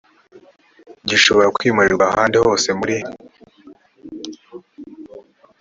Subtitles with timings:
[1.09, 2.97] gishobora kwimurirwa ahandi hose muri